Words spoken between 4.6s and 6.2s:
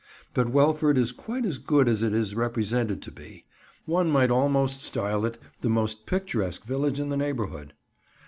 style it the most